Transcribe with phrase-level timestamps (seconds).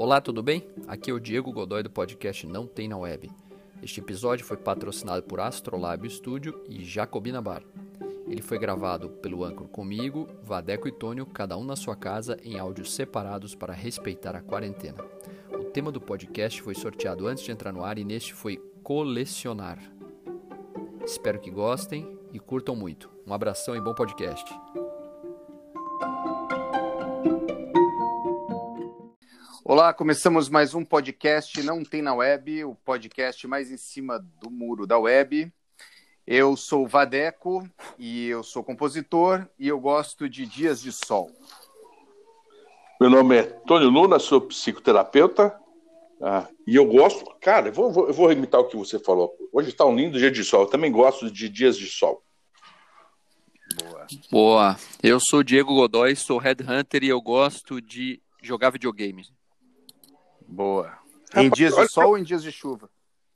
[0.00, 0.64] Olá, tudo bem?
[0.86, 3.32] Aqui é o Diego Godoy do podcast Não Tem na Web.
[3.82, 7.64] Este episódio foi patrocinado por Astrolabio Studio e Jacobina Bar.
[8.28, 12.60] Ele foi gravado pelo Anchor comigo, Vadeco e Tônio, cada um na sua casa, em
[12.60, 15.04] áudios separados para respeitar a quarentena.
[15.50, 19.80] O tema do podcast foi sorteado antes de entrar no ar e neste foi colecionar.
[21.04, 23.10] Espero que gostem e curtam muito.
[23.26, 24.48] Um abração e bom podcast.
[29.88, 34.50] Olá, começamos mais um podcast Não Tem na Web, o podcast mais em cima do
[34.50, 35.50] muro da web.
[36.26, 37.66] Eu sou o Vadeco
[37.98, 41.30] e eu sou compositor e eu gosto de dias de sol.
[43.00, 45.58] Meu nome é Tônio Luna, sou psicoterapeuta
[46.20, 49.34] ah, e eu gosto, cara, eu vou, vou, eu vou imitar o que você falou.
[49.50, 52.22] Hoje está um lindo dia de sol, eu também gosto de dias de sol.
[53.82, 54.06] Boa.
[54.30, 54.76] Boa.
[55.02, 59.37] Eu sou Diego Godoy, sou headhunter e eu gosto de jogar videogame.
[60.48, 60.98] Boa.
[61.36, 62.90] Em dias de sol ou em dias de chuva?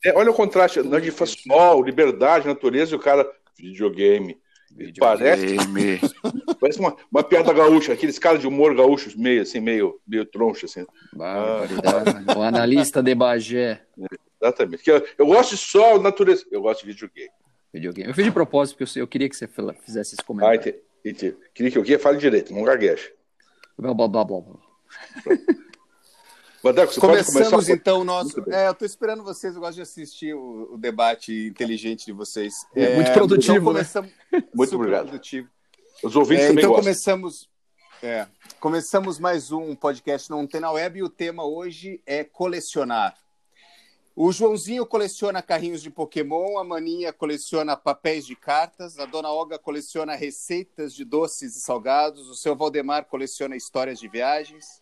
[0.05, 4.41] É, olha o contraste, não de sol, liberdade, natureza e o cara, videogame.
[4.71, 4.99] videogame.
[4.99, 5.57] Parece,
[6.61, 10.65] parece uma, uma piada gaúcha, aqueles caras de humor gaúchos, meio assim, meio, meio troncho,
[10.65, 10.85] assim.
[11.21, 11.67] Ah.
[12.37, 13.83] o analista de Bagé.
[14.41, 14.89] Exatamente.
[14.89, 16.45] Eu, eu gosto de sol, natureza.
[16.51, 17.31] Eu gosto de videogame.
[17.73, 18.09] Videogame.
[18.09, 19.49] Eu fiz de propósito, porque eu, eu queria que você
[19.85, 20.59] fizesse esse comentário.
[20.59, 21.37] Ah, entendi, entendi.
[21.55, 23.13] Queria que eu queria fale direito, não gagueje.
[23.79, 24.43] Blá, blá, blá, blá.
[26.63, 28.41] Vandeco, Começamos então o nosso.
[28.49, 32.55] É, eu estou esperando vocês, eu gosto de assistir o, o debate inteligente de vocês.
[32.77, 33.57] É, muito produtivo.
[33.57, 33.81] Então né?
[33.81, 34.11] começamos...
[34.31, 34.45] Né?
[34.55, 35.07] Muito obrigado.
[35.07, 35.49] Produtivo.
[36.05, 36.85] Os ouvintes é, também então gostam.
[36.85, 37.51] começamos.
[38.01, 38.27] É,
[38.61, 43.17] começamos mais um podcast Não Tem na Web e o tema hoje é colecionar.
[44.15, 49.59] O Joãozinho coleciona carrinhos de Pokémon, a Maninha coleciona papéis de cartas, a Dona Olga
[49.59, 54.82] coleciona receitas de doces e salgados, o seu Valdemar coleciona histórias de viagens.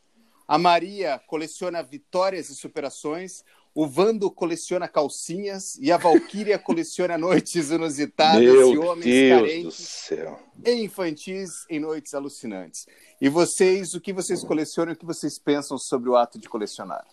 [0.51, 3.45] A Maria coleciona vitórias e superações.
[3.73, 9.65] O Vando coleciona calcinhas e a Valquíria coleciona noites inusitadas Meu e homens Deus carentes
[9.65, 10.41] do céu.
[10.67, 12.89] e infantis em noites alucinantes.
[13.21, 16.49] E vocês, o que vocês colecionam e o que vocês pensam sobre o ato de
[16.49, 17.07] colecionar?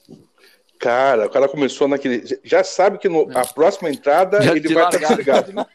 [0.79, 2.23] Cara, o cara começou naquele.
[2.43, 5.01] Já sabe que no, a próxima entrada Já ele vai largar.
[5.01, 5.07] estar
[5.41, 5.67] desligado.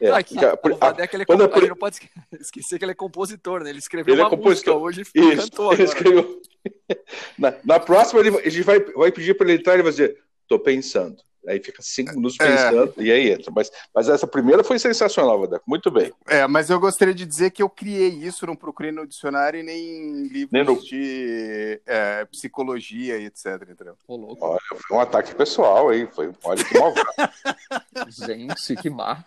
[0.00, 2.10] É, Aqui, já- o Vadeco, ele é quando compo- eu- a gente não pode esque-
[2.40, 3.70] esquecer que ele é compositor, né?
[3.70, 4.78] Ele escreveu Ele é uma compositor.
[4.80, 5.98] música hoje e Isso, cantou ele agora.
[5.98, 6.42] escreveu.
[7.38, 10.18] Na, na próxima, ele, ele vai, vai pedir para ele entrar e ele vai dizer:
[10.46, 11.16] tô pensando.
[11.48, 12.46] Aí fica cinco minutos É.
[12.46, 13.50] pensando e aí entra.
[13.54, 15.64] Mas, mas essa primeira foi sensacional, Vadeco.
[15.66, 16.12] Muito bem.
[16.28, 19.62] É, mas eu gostaria de dizer que eu criei isso, não procurei no dicionário e
[19.62, 23.46] nem em livros Nem no- de é, psicologia e etc.
[23.70, 23.96] Entendeu?
[24.06, 24.44] Ô, louco.
[24.46, 26.06] Olha, foi um ataque pessoal aí.
[26.06, 27.08] Foi, olha que malvado.
[28.08, 29.24] Gente, que mar.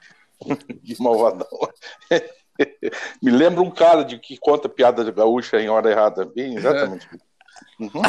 [0.83, 1.47] que malvadão.
[3.21, 6.23] Me lembra um cara de que conta piada de gaúcha em hora errada.
[6.25, 7.07] Bem, exatamente.
[7.79, 8.01] Uhum.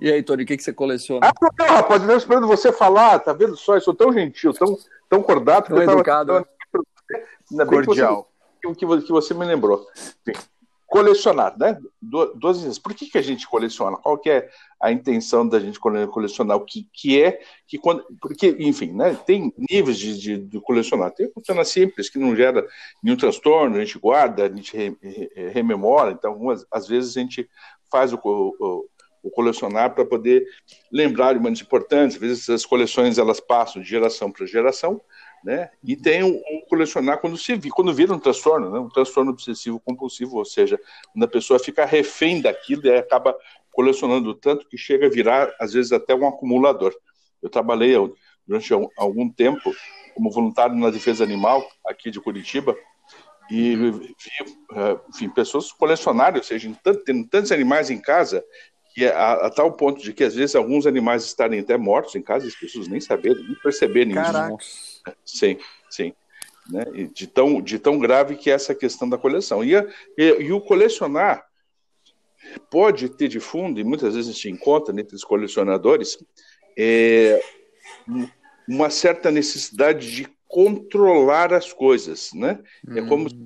[0.00, 1.26] E aí, Tony, o que, que você coleciona?
[1.26, 3.74] Ah, não, rapaz, eu tava esperando você falar, tá vendo só?
[3.76, 4.76] Eu sou tão gentil, tão,
[5.08, 5.68] tão cordato.
[5.68, 6.44] Tão que eu tava- educado, né?
[7.50, 8.28] Ainda bem que você- Cordial.
[8.76, 9.86] que você, que você me lembrou.
[10.26, 10.38] Enfim,
[10.86, 11.78] colecionar, né?
[12.00, 12.78] Du- Duas vezes.
[12.78, 13.96] Por que, que a gente coleciona?
[13.96, 14.48] Qual que é
[14.80, 16.56] a intenção da gente cole- colecionar?
[16.56, 18.04] O que, que é que quando.
[18.20, 19.16] Porque, enfim, né?
[19.26, 21.10] Tem níveis de, de, de colecionar.
[21.12, 22.66] Tem colecionar simples, que não gera
[23.02, 26.10] nenhum transtorno, a gente guarda, a gente re- re- rememora.
[26.12, 27.48] Então, algumas, às vezes a gente
[27.90, 28.86] faz o, o,
[29.26, 30.46] o colecionar para poder
[30.90, 32.16] lembrar de momentos importantes.
[32.16, 35.00] Às vezes as coleções elas passam de geração para geração,
[35.44, 35.70] né?
[35.82, 38.78] E tem um, um colecionar quando se quando vira um transtorno, né?
[38.78, 40.78] Um transtorno obsessivo compulsivo, ou seja,
[41.12, 43.36] quando a pessoa fica refém daquilo e acaba
[43.72, 46.94] colecionando tanto que chega a virar às vezes até um acumulador.
[47.42, 47.94] Eu trabalhei
[48.46, 49.74] durante algum tempo
[50.14, 52.76] como voluntário na defesa animal aqui de Curitiba
[53.50, 54.16] e vi,
[54.72, 56.70] eh, enfim, pessoas colecionarem, ou seja,
[57.04, 58.44] tendo tantos animais em casa
[58.96, 62.14] que é a, a, tal ponto de que às vezes alguns animais estarem até mortos
[62.14, 64.56] em casa, as pessoas nem saberem, nem perceberem Caraca.
[64.58, 65.02] isso.
[65.22, 65.58] Sim,
[65.90, 66.14] sim.
[66.70, 66.82] Né?
[67.12, 69.62] De, tão, de tão grave que é essa questão da coleção.
[69.62, 69.86] E, a,
[70.16, 71.44] e, e, o colecionar
[72.70, 76.16] pode ter de fundo, e muitas vezes a gente encontra entre os colecionadores,
[76.74, 77.38] é,
[78.66, 82.30] uma certa necessidade de controlar as coisas.
[82.32, 82.58] Né?
[82.96, 83.36] É como se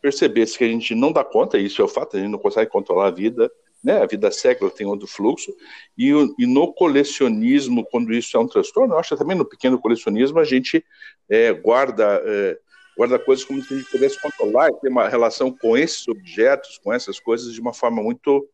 [0.00, 2.70] percebesse que a gente não dá conta, isso é o fato, a gente não consegue
[2.70, 3.50] controlar a vida,
[3.82, 4.02] né?
[4.02, 5.52] A vida seca tem outro fluxo,
[5.98, 9.78] e, e, no colecionismo, quando isso é um transtorno, eu acho que também no pequeno
[9.78, 10.84] colecionismo a gente
[11.28, 12.58] é, guarda, é,
[12.96, 16.78] guarda coisas como se a gente pudesse controlar e ter uma relação com esses objetos,
[16.78, 18.48] com essas coisas, de uma forma muito,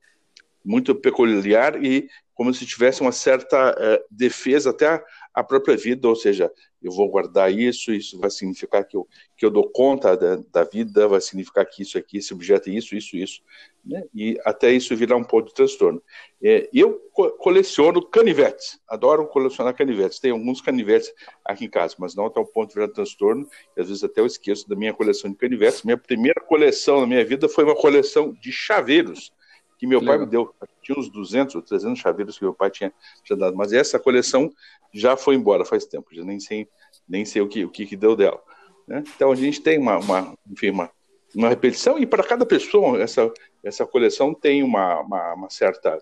[0.65, 2.09] muito peculiar e
[2.39, 5.05] como se tivesse uma certa é, defesa até a,
[5.35, 9.45] a, própria vida, ou seja, eu vou guardar isso, isso vai significar que eu, que
[9.45, 12.95] eu dou conta da, da vida, vai significar que isso aqui, esse objeto é isso,
[12.95, 13.43] isso, isso.
[13.89, 14.05] Né?
[14.15, 16.03] e até isso virar um ponto de transtorno.
[16.43, 20.19] É, eu co coleciono canivetes, adoro colecionar canivetes.
[20.19, 21.11] Tem alguns canivetes
[21.43, 24.21] aqui em casa, mas não até o ponto de virar transtorno, e às vezes até
[24.21, 25.83] eu esqueço da minha coleção de canivetes.
[25.83, 29.33] Minha primeira coleção na minha vida foi uma coleção de chaveiros,
[29.79, 30.17] que meu Legal.
[30.17, 30.55] pai me deu.
[30.83, 32.93] Tinha uns 200 ou 300 chaveiros que meu pai tinha,
[33.25, 34.53] tinha dado, mas essa coleção
[34.93, 36.69] já foi embora faz tempo, já nem sei,
[37.09, 38.43] nem sei o que, o que, que deu dela.
[38.87, 39.03] Né?
[39.17, 40.91] Então a gente tem uma, uma, enfim, uma,
[41.35, 43.33] uma repetição, e para cada pessoa essa,
[43.63, 45.99] essa coleção tem uma, uma, uma certa.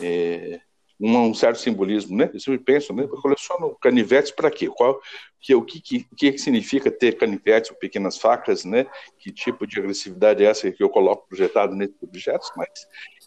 [0.00, 0.60] É,
[0.98, 2.30] um, um, certo simbolismo, né?
[2.32, 3.04] Eu sempre penso, né?
[3.04, 4.66] Eu coleciono canivetes para quê?
[4.68, 4.98] Qual,
[5.38, 8.86] que, o que, que, que significa ter canivetes ou pequenas facas, né?
[9.18, 12.50] Que tipo de agressividade é essa que eu coloco projetado nesses objetos?
[12.56, 12.68] Mas,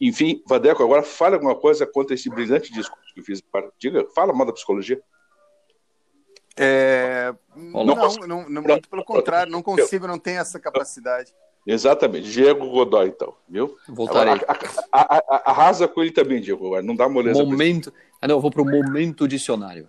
[0.01, 3.41] enfim, Vadeco, agora fala alguma coisa contra esse brilhante discurso que eu fiz.
[3.77, 4.99] Diga, fala mal da psicologia.
[6.61, 7.95] É, não, não,
[8.27, 11.33] não, não, muito pelo contrário, não consigo, não tenho essa capacidade.
[11.65, 13.77] Exatamente, Diego Godoy, então, viu?
[13.87, 14.41] Voltarei.
[15.45, 17.41] arrasa com ele também, Diego, não dá moleza.
[17.41, 17.93] Momento.
[18.21, 19.87] Ah, não, eu vou para o momento dicionário.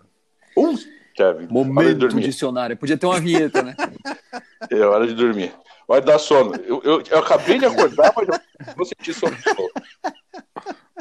[0.56, 0.78] Uh,
[1.14, 2.76] Kevin, momento dicionário.
[2.76, 3.74] Podia ter uma vinheta, né?
[4.70, 5.52] é hora de dormir.
[5.88, 6.54] Vai dar sono.
[6.54, 9.70] Eu, eu, eu acabei de acordar, mas eu vou sentir sono de novo.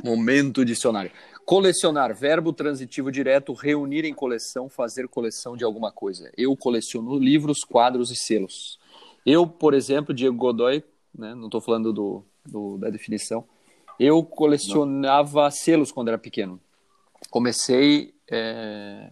[0.04, 1.12] Momento dicionário.
[1.50, 6.32] Colecionar, verbo transitivo direto, reunir em coleção, fazer coleção de alguma coisa.
[6.38, 8.78] Eu coleciono livros, quadros e selos.
[9.26, 13.44] Eu, por exemplo, Diego Godoy, né, não estou falando do, do, da definição,
[14.00, 15.50] eu colecionava não.
[15.50, 16.62] selos quando era pequeno.
[17.32, 19.10] Comecei, é,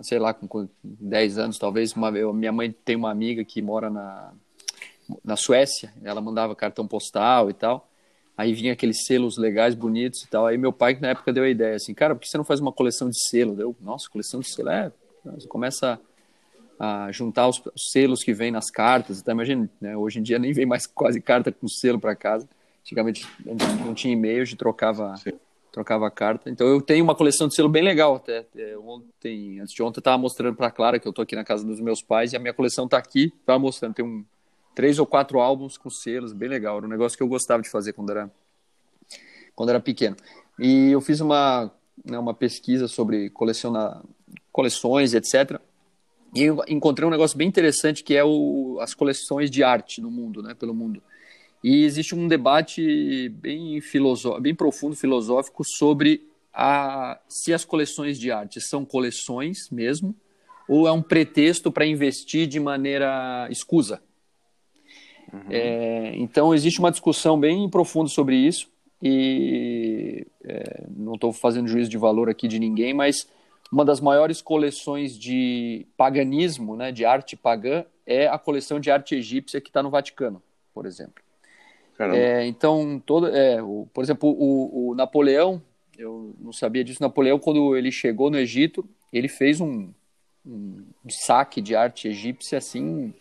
[0.00, 1.92] sei lá, com 10 anos talvez.
[1.92, 4.32] Uma, eu, minha mãe tem uma amiga que mora na,
[5.22, 7.91] na Suécia, ela mandava cartão postal e tal.
[8.36, 10.46] Aí vinha aqueles selos legais, bonitos e tal.
[10.46, 12.60] Aí meu pai, na época, deu a ideia assim, cara, por que você não faz
[12.60, 13.60] uma coleção de selo?
[13.60, 14.70] Eu, nossa, coleção de selo?
[14.70, 14.90] É,
[15.24, 16.00] você começa
[16.78, 17.62] a juntar os
[17.92, 19.20] selos que vêm nas cartas.
[19.20, 22.48] Então, imagina, né, hoje em dia nem vem mais quase carta com selo para casa.
[22.80, 23.24] Antigamente
[23.84, 25.14] não tinha e-mail, a gente trocava,
[25.70, 26.50] trocava carta.
[26.50, 28.44] Então eu tenho uma coleção de selo bem legal até.
[28.84, 31.44] Ontem, antes de ontem, eu estava mostrando para a Clara que eu estou aqui na
[31.44, 33.32] casa dos meus pais e a minha coleção está aqui.
[33.38, 34.24] Estava mostrando, tem um
[34.74, 36.78] três ou quatro álbuns com selos, bem legal.
[36.78, 38.30] Era um negócio que eu gostava de fazer quando era,
[39.54, 40.16] quando era pequeno.
[40.58, 41.72] E eu fiz uma,
[42.04, 44.02] né, uma pesquisa sobre colecionar
[44.50, 45.60] coleções, etc.
[46.34, 50.10] E eu encontrei um negócio bem interessante que é o, as coleções de arte no
[50.10, 51.02] mundo, né, pelo mundo.
[51.62, 58.30] E existe um debate bem filosófico, bem profundo filosófico sobre a, se as coleções de
[58.30, 60.14] arte são coleções mesmo
[60.68, 64.02] ou é um pretexto para investir de maneira escusa.
[65.32, 65.40] Uhum.
[65.50, 68.70] É, então, existe uma discussão bem profunda sobre isso,
[69.02, 73.28] e é, não estou fazendo juízo de valor aqui de ninguém, mas
[73.70, 79.14] uma das maiores coleções de paganismo, né, de arte pagã, é a coleção de arte
[79.14, 80.42] egípcia que está no Vaticano,
[80.72, 81.22] por exemplo.
[81.98, 85.62] É, então, todo, é, o, por exemplo, o, o, Napoleão,
[85.96, 89.90] eu não sabia disso, Napoleão, quando ele chegou no Egito, ele fez um,
[90.44, 93.14] um saque de arte egípcia assim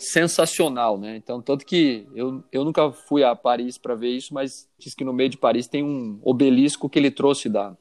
[0.00, 1.14] sensacional, né?
[1.14, 5.04] Então, tanto que eu, eu nunca fui a Paris para ver isso, mas diz que
[5.04, 7.76] no meio de Paris tem um obelisco que ele trouxe da,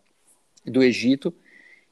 [0.66, 1.34] do Egito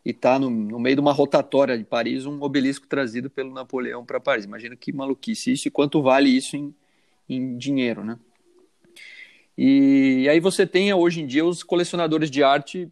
[0.04, 4.06] e tá no, no meio de uma rotatória de Paris um obelisco trazido pelo Napoleão
[4.06, 4.44] para Paris.
[4.44, 6.76] Imagina que maluquice isso e quanto vale isso em,
[7.30, 8.20] em dinheiro, né?
[9.58, 12.92] E, e aí você tem hoje em dia os colecionadores de arte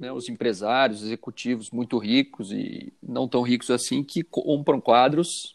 [0.00, 5.54] né, os empresários, executivos muito ricos e não tão ricos assim, que compram quadros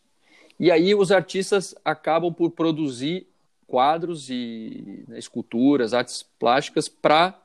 [0.59, 3.27] e aí os artistas acabam por produzir
[3.65, 7.39] quadros e né, esculturas, artes plásticas para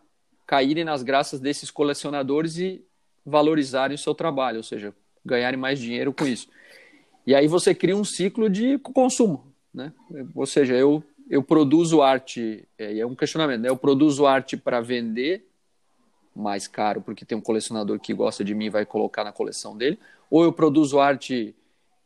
[0.46, 2.82] caírem nas graças desses colecionadores e
[3.24, 4.94] valorizarem o seu trabalho, ou seja,
[5.24, 6.48] ganharem mais dinheiro com isso.
[7.26, 9.92] E aí você cria um ciclo de consumo, né?
[10.34, 13.68] Ou seja, eu eu produzo arte, é, é um questionamento, né?
[13.68, 15.48] Eu produzo arte para vender
[16.34, 19.76] mais caro porque tem um colecionador que gosta de mim e vai colocar na coleção
[19.76, 19.98] dele,
[20.30, 21.54] ou eu produzo arte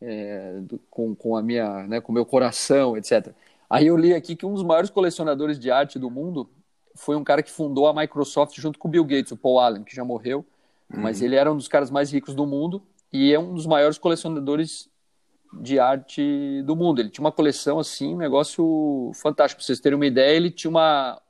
[0.01, 3.33] é, do, com, com a minha, né, com o meu coração, etc.
[3.69, 6.49] Aí eu li aqui que um dos maiores colecionadores de arte do mundo
[6.95, 9.85] foi um cara que fundou a Microsoft junto com o Bill Gates, o Paul Allen,
[9.85, 10.45] que já morreu,
[10.93, 11.01] uhum.
[11.01, 13.99] mas ele era um dos caras mais ricos do mundo e é um dos maiores
[13.99, 14.89] colecionadores
[15.53, 17.01] de arte do mundo.
[17.01, 19.61] Ele tinha uma coleção assim, um negócio fantástico.
[19.61, 21.21] Pra vocês terem uma ideia, ele tinha uma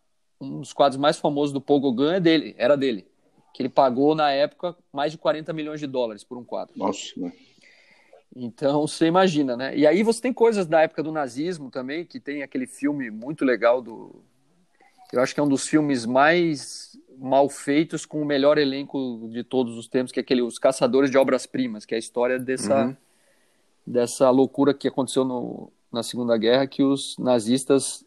[0.40, 3.06] um dos quadros mais famosos do Paul Gauguin é dele, era dele,
[3.52, 6.74] que ele pagou na época mais de 40 milhões de dólares por um quadro.
[6.76, 7.32] Nossa, né?
[8.34, 9.76] Então você imagina, né?
[9.76, 13.44] E aí você tem coisas da época do nazismo também, que tem aquele filme muito
[13.44, 14.22] legal do.
[15.12, 19.42] Eu acho que é um dos filmes mais mal feitos com o melhor elenco de
[19.42, 22.86] todos os tempos, que é aquele Os Caçadores de Obras-Primas, que é a história dessa,
[22.86, 22.96] uhum.
[23.86, 28.04] dessa loucura que aconteceu no, na Segunda Guerra, que os nazistas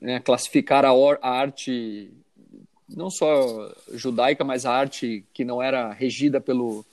[0.00, 2.10] né, classificar a, or, a arte
[2.88, 6.84] não só judaica, mas a arte que não era regida pelo,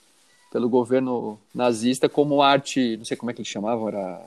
[0.50, 4.26] pelo governo nazista como arte, não sei como é que eles chamavam, era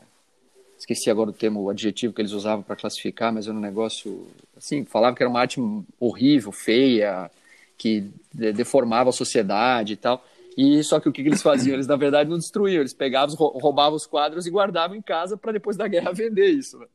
[0.77, 4.27] esqueci agora o termo, o adjetivo que eles usavam para classificar, mas era um negócio
[4.57, 5.59] assim, falavam que era uma arte
[5.99, 7.29] horrível, feia,
[7.77, 10.25] que deformava a sociedade e tal.
[10.57, 11.75] E só que o que, que eles faziam?
[11.75, 15.51] Eles na verdade não destruíam, eles pegavam, roubavam os quadros e guardavam em casa para
[15.51, 16.77] depois da guerra vender isso.
[16.79, 16.85] Né?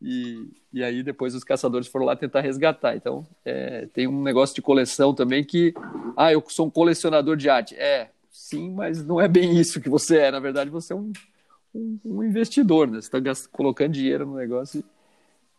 [0.00, 2.96] E, e aí depois os caçadores foram lá tentar resgatar.
[2.96, 5.74] Então é, tem um negócio de coleção também que,
[6.16, 7.74] ah, eu sou um colecionador de arte.
[7.76, 10.30] É, sim, mas não é bem isso que você é.
[10.30, 11.12] Na verdade, você é um,
[11.74, 13.00] um, um investidor, né?
[13.00, 14.82] Você está colocando dinheiro no negócio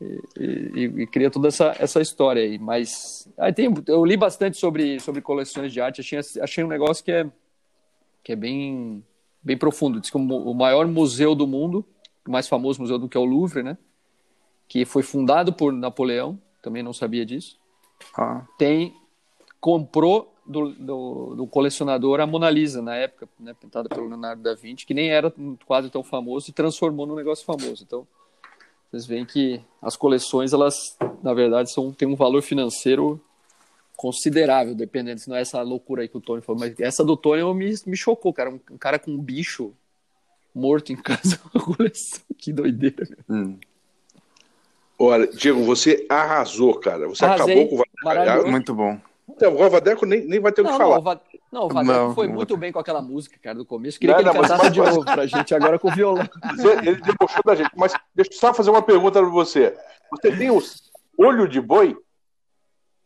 [0.02, 2.58] e, e, e, cria toda essa, essa história aí.
[2.58, 6.02] Mas aí tem, eu li bastante sobre, sobre coleções de arte.
[6.02, 7.30] Achei, achei um negócio que é,
[8.24, 9.04] que é bem,
[9.42, 10.02] bem profundo.
[10.02, 11.86] Diz que o maior museu do mundo,
[12.28, 13.78] o mais famoso museu do que é o Louvre, né?
[14.68, 16.40] Que foi fundado por Napoleão.
[16.62, 17.60] Também não sabia disso.
[18.18, 18.46] Ah.
[18.58, 18.96] Tem
[19.64, 24.54] comprou do, do, do, colecionador a Mona Lisa, na época, né, pintada pelo Leonardo da
[24.54, 27.84] Vinci, que nem era um quadro tão famoso e transformou num negócio famoso.
[27.84, 28.08] Então,
[28.92, 33.20] vocês veem que as coleções, elas, na verdade, são, têm um valor financeiro
[33.96, 37.16] considerável, dependendo, se não é essa loucura aí que o Tony falou, mas essa do
[37.16, 39.74] Tony me, me chocou, cara, um, um cara com um bicho
[40.54, 43.08] morto em casa, uma coleção, que doideira.
[43.30, 43.58] Hum.
[45.00, 47.08] Olha, Diego, você arrasou, cara.
[47.08, 48.52] Você Arrasei, acabou com o.
[48.52, 49.00] Muito bom.
[49.30, 51.02] Então, o Valvadeco nem, nem vai ter o que falar.
[51.02, 54.00] Não, não, o Vadeco não, foi não, muito bem com aquela música, cara, do começo.
[54.00, 54.74] Queria não, que ele cantasse mas...
[54.74, 56.28] de novo pra gente agora com o violão.
[56.82, 57.72] Ele debochou da gente.
[57.76, 59.76] Mas deixa eu só fazer uma pergunta pra você.
[60.12, 60.62] Você tem o
[61.18, 61.98] olho de boi?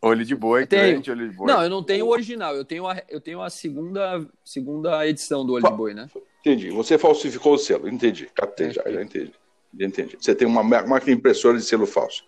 [0.01, 1.01] Olho de boi, tenho.
[1.07, 1.47] olho de boi.
[1.47, 2.55] Não, eu não tenho o original.
[2.55, 6.09] Eu tenho a, eu tenho a segunda, segunda edição do olho Fa de boi, né?
[6.39, 6.69] Entendi.
[6.71, 7.87] Você falsificou o selo.
[7.87, 8.29] Entendi.
[8.33, 9.33] Captei já, já entendi.
[9.79, 10.17] Entendi.
[10.19, 12.23] Você tem uma máquina impressora de selo falso.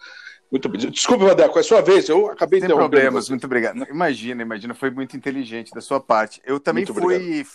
[0.51, 0.89] Muito bem.
[0.89, 2.10] Desculpe, Vadeco, é sua vez.
[2.10, 3.88] Eu acabei de Sem problemas, muito obrigado.
[3.89, 6.41] Imagina, imagina, foi muito inteligente da sua parte.
[6.44, 7.15] Eu também muito fui.
[7.15, 7.48] Obrigado.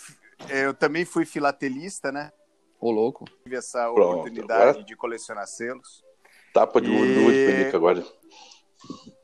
[0.50, 2.32] Eu também fui filatelista, né?
[2.80, 3.24] Ô, louco.
[3.42, 4.84] Tive essa Pronto, oportunidade agora...
[4.84, 6.04] de colecionar selos.
[6.52, 7.70] Tapa de olho e...
[7.70, 8.04] de agora.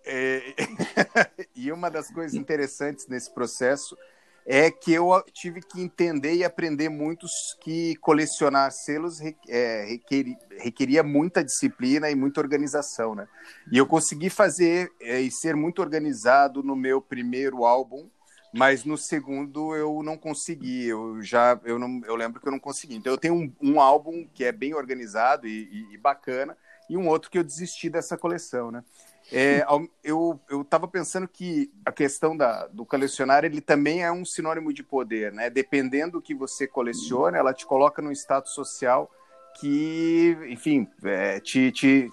[0.07, 0.55] É...
[1.55, 3.97] e uma das coisas interessantes nesse processo
[4.53, 11.03] é que eu tive que entender e aprender muitos que colecionar selos é, requeria, requeria,
[11.05, 13.29] muita disciplina e muita organização, né?
[13.71, 18.11] E eu consegui fazer é, e ser muito organizado no meu primeiro álbum,
[18.53, 20.89] mas no segundo eu não consegui.
[20.89, 22.97] Eu já eu não eu lembro que eu não consegui.
[22.97, 26.57] Então eu tenho um, um álbum que é bem organizado e, e, e bacana
[26.89, 28.83] e um outro que eu desisti dessa coleção, né?
[29.33, 29.65] É,
[30.03, 34.83] eu estava pensando que a questão da, do colecionar ele também é um sinônimo de
[34.83, 35.49] poder, né?
[35.49, 39.11] Dependendo do que você coleciona, ela te coloca num status social
[39.59, 42.11] que, enfim, é, te, te,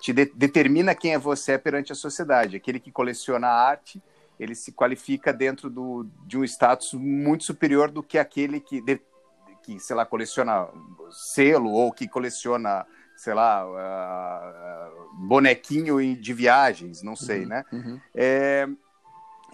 [0.00, 2.56] te de, determina quem é você perante a sociedade.
[2.56, 4.02] Aquele que coleciona arte,
[4.38, 9.00] ele se qualifica dentro do, de um status muito superior do que aquele que, de,
[9.62, 10.68] que sei lá, coleciona
[11.10, 12.86] selo ou que coleciona
[13.24, 17.64] sei lá, uh, bonequinho de viagens, não sei, uhum, né?
[17.72, 18.00] Uhum.
[18.14, 18.68] É,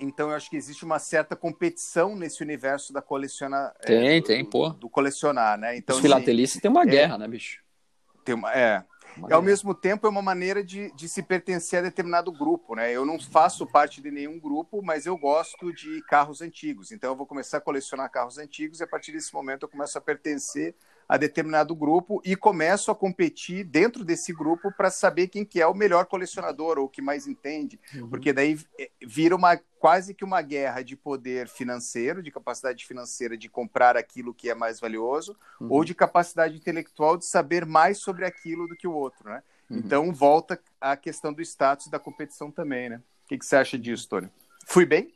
[0.00, 3.72] então eu acho que existe uma certa competição nesse universo da coleciona.
[3.82, 4.70] É, tem, é, tem, pô.
[4.70, 5.76] Do colecionar, né?
[5.76, 7.62] Então, Os filatelistas assim, tem uma é, guerra, né, bicho?
[8.24, 8.84] Tem uma, é.
[9.28, 12.90] e ao mesmo tempo é uma maneira de, de se pertencer a determinado grupo, né?
[12.90, 16.90] Eu não faço parte de nenhum grupo, mas eu gosto de carros antigos.
[16.90, 19.96] Então eu vou começar a colecionar carros antigos e a partir desse momento eu começo
[19.96, 20.74] a pertencer
[21.10, 25.66] a determinado grupo e começo a competir dentro desse grupo para saber quem que é
[25.66, 28.08] o melhor colecionador ou o que mais entende, uhum.
[28.08, 33.36] porque daí eh, vira uma quase que uma guerra de poder financeiro, de capacidade financeira
[33.36, 35.66] de comprar aquilo que é mais valioso, uhum.
[35.68, 39.42] ou de capacidade intelectual de saber mais sobre aquilo do que o outro, né?
[39.68, 39.78] Uhum.
[39.78, 43.02] Então volta a questão do status da competição também, né?
[43.24, 44.30] O que, que você acha disso, Tony?
[44.64, 45.12] Fui bem?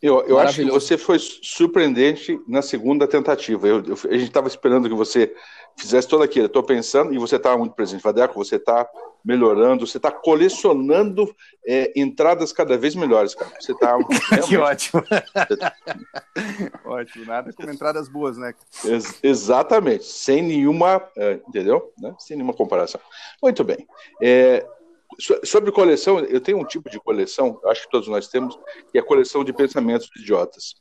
[0.00, 3.66] Eu, eu acho que você foi surpreendente na segunda tentativa.
[3.66, 5.34] Eu, eu, a gente estava esperando que você
[5.76, 6.46] fizesse toda aquilo.
[6.46, 8.86] Estou pensando, e você estava muito presente, Vadeco, você está
[9.24, 11.34] melhorando, você está colecionando
[11.66, 13.50] é, entradas cada vez melhores, cara.
[13.58, 13.96] Você está.
[14.46, 15.02] que ótimo.
[16.84, 18.54] ótimo, nada como entradas boas, né?
[18.84, 21.02] Ex exatamente, sem nenhuma.
[21.16, 21.92] É, entendeu?
[21.98, 22.14] Né?
[22.18, 23.00] Sem nenhuma comparação.
[23.42, 23.86] Muito bem.
[24.22, 24.64] É,
[25.44, 28.58] Sobre coleção, eu tenho um tipo de coleção, acho que todos nós temos,
[28.90, 30.74] que é a coleção de pensamentos idiotas.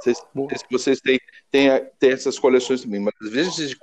[0.00, 0.22] Vocês,
[0.70, 1.18] vocês têm,
[1.50, 1.68] têm,
[1.98, 3.76] têm, essas coleções também, mas às vezes você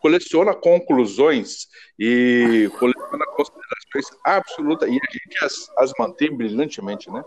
[0.00, 1.68] coleciona conclusões
[1.98, 7.22] e coleciona considerações absolutas, e a gente as, as mantém brilhantemente, né?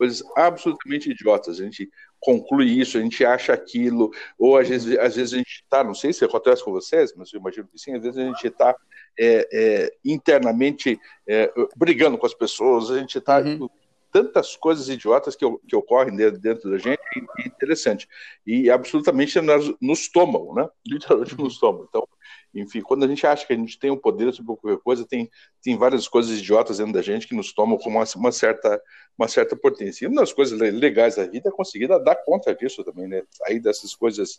[0.00, 1.60] coisas absolutamente idiotas.
[1.60, 5.62] A gente conclui isso, a gente acha aquilo, ou às vezes, às vezes a gente
[5.62, 8.24] está, não sei se acontece com vocês, mas eu imagino que sim, às vezes a
[8.24, 8.74] gente está
[9.18, 13.68] é, é, internamente é, brigando com as pessoas, a gente está uhum
[14.12, 17.00] tantas coisas idiotas que, que ocorrem dentro da gente,
[17.38, 18.08] é interessante.
[18.46, 20.68] E absolutamente nos, nos tomam, né?
[20.86, 21.86] Literalmente nos tomam.
[21.88, 22.06] Então,
[22.54, 25.06] enfim, quando a gente acha que a gente tem o um poder sobre qualquer coisa,
[25.06, 25.30] tem,
[25.62, 28.82] tem várias coisas idiotas dentro da gente que nos tomam com uma, uma certa,
[29.16, 30.04] uma certa potência.
[30.04, 33.22] E uma das coisas legais da vida é conseguir dar conta disso também, né?
[33.30, 34.38] Sair dessas coisas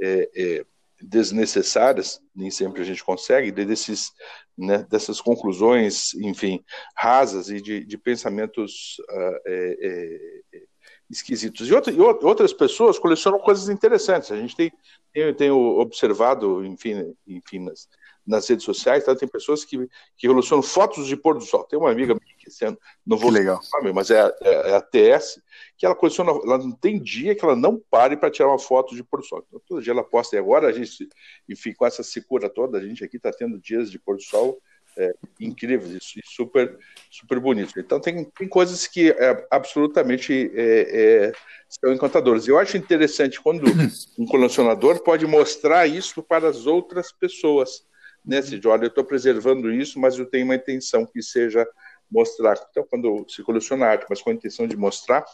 [0.00, 0.66] é, é,
[1.00, 4.12] desnecessárias, nem sempre a gente consegue, desses,
[4.56, 6.64] né, dessas conclusões, enfim,
[6.96, 10.62] rasas e de, de pensamentos uh, é, é,
[11.10, 11.68] esquisitos.
[11.68, 14.30] E, outra, e, outras pessoas colecionam coisas interessantes.
[14.30, 14.72] A gente tem,
[15.12, 17.88] tem, tem observado, enfim, enfim nas,
[18.26, 19.14] nas redes sociais, tá?
[19.14, 21.64] tem pessoas que, que colecionam fotos de pôr do sol.
[21.64, 23.60] Tem uma amiga minha ano, não vou legal.
[23.74, 25.40] Nome, mas é, é, é, a TS,
[25.76, 28.94] que ela coleciona, ela não tem dia que ela não pare para tirar uma foto
[28.94, 29.44] de pôr do sol.
[29.46, 31.08] Então, todo dia ela posta, e agora a gente,
[31.48, 34.58] enfim, com essa secura toda, a gente aqui está tendo dias de pôr do sol
[34.96, 36.78] é, incríveis e super,
[37.10, 37.76] super bonitos.
[37.76, 41.32] Então, tem, tem coisas que é, absolutamente é, é
[41.80, 42.46] são encantadoras.
[42.46, 43.64] Eu acho interessante quando
[44.18, 47.84] um colecionador pode mostrar isso para as outras pessoas.
[48.24, 48.66] Né, Cid?
[48.66, 51.66] Olha, eu estou preservando isso, mas eu tenho uma intenção que seja
[52.10, 52.58] mostrar.
[52.70, 55.24] Então, quando se coleciona arte, mas com a intenção de mostrar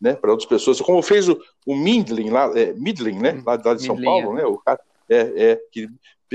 [0.00, 3.74] né, para outras pessoas, como fez o, o Mindlin, lá, é, Midlin, né, lá, lá
[3.74, 4.42] de São Midlin, Paulo, é.
[4.42, 5.88] né, o cara, é, é, que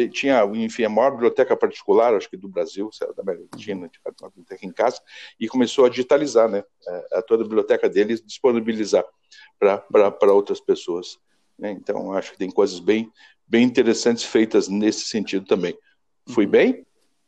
[0.10, 4.30] tinha, enfim, a maior biblioteca particular, acho que do Brasil, da América Latina, tinha uma
[4.30, 5.02] biblioteca em casa,
[5.40, 6.64] e começou a digitalizar, né,
[7.12, 9.06] a, toda a biblioteca dele e disponibilizar
[9.60, 11.20] para outras pessoas.
[11.60, 11.72] Né?
[11.72, 13.12] Então, acho que tem coisas bem,
[13.46, 15.78] bem interessantes feitas nesse sentido também.
[16.30, 16.52] Fui uhum.
[16.52, 16.86] bem?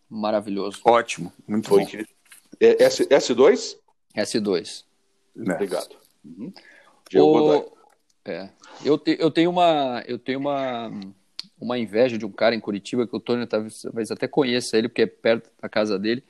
[0.09, 0.81] Maravilhoso.
[0.85, 2.03] Ótimo, muito Foi bom.
[2.63, 3.77] É S, S2?
[4.15, 4.85] S2.
[5.37, 5.51] É.
[5.51, 5.95] Obrigado.
[6.23, 6.53] Uhum.
[7.15, 7.73] O...
[8.25, 8.49] É.
[8.85, 10.89] Eu, te, eu tenho uma eu tenho uma
[11.59, 15.01] uma inveja de um cara em Curitiba que o Tony talvez até conheça ele porque
[15.01, 16.23] é perto da casa dele,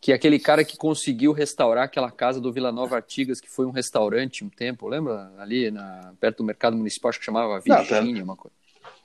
[0.00, 3.66] que é aquele cara que conseguiu restaurar aquela casa do Vila Nova Artigas que foi
[3.66, 5.32] um restaurante um tempo, lembra?
[5.38, 8.24] Ali na, perto do mercado municipal acho que chamava Virgínia, tá.
[8.24, 8.54] uma coisa.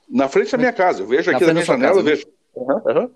[0.08, 2.28] Na frente da minha casa, eu vejo aqui na, na minha janela, casa, eu vejo.
[2.56, 3.12] Uhum, uhum.